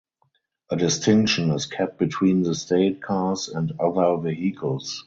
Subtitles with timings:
[0.71, 4.99] A distinction is kept between the State Cars and other vehicles.